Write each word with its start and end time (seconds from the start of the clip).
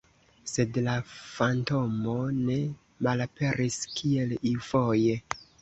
Sed 0.51 0.79
la 0.85 0.95
fantomo 1.09 2.15
ne 2.39 2.57
malaperis, 3.09 3.81
kiel 4.01 4.37
iufoje. 4.55 5.19